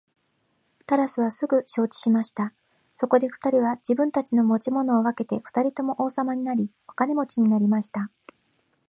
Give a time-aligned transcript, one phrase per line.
[0.87, 2.55] タラスはすぐ承知しました。
[2.95, 8.09] そこで二人は自分たちの持ち物を分けて二人とも王様になり、お金持になりました。